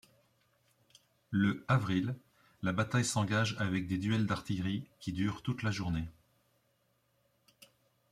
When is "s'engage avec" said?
3.05-3.85